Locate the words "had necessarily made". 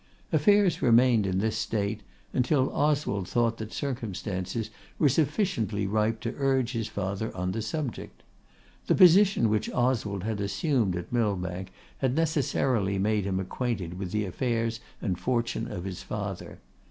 11.99-13.25